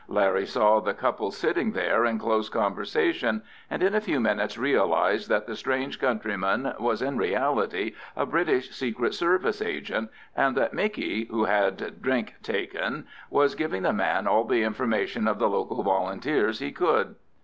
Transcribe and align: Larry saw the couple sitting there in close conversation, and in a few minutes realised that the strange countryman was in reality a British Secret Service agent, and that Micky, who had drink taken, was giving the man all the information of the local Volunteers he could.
Larry 0.07 0.47
saw 0.47 0.79
the 0.79 0.95
couple 0.95 1.29
sitting 1.29 1.73
there 1.73 2.05
in 2.05 2.17
close 2.17 2.49
conversation, 2.49 3.43
and 3.69 3.83
in 3.83 3.93
a 3.93 4.01
few 4.01 4.19
minutes 4.19 4.57
realised 4.57 5.29
that 5.29 5.45
the 5.45 5.55
strange 5.55 5.99
countryman 5.99 6.73
was 6.79 7.03
in 7.03 7.19
reality 7.19 7.93
a 8.15 8.25
British 8.25 8.71
Secret 8.71 9.13
Service 9.13 9.61
agent, 9.61 10.09
and 10.35 10.57
that 10.57 10.73
Micky, 10.73 11.25
who 11.25 11.43
had 11.45 12.01
drink 12.01 12.33
taken, 12.41 13.05
was 13.29 13.53
giving 13.53 13.83
the 13.83 13.93
man 13.93 14.25
all 14.27 14.45
the 14.45 14.63
information 14.63 15.27
of 15.27 15.37
the 15.37 15.47
local 15.47 15.83
Volunteers 15.83 16.57
he 16.57 16.71
could. 16.71 17.13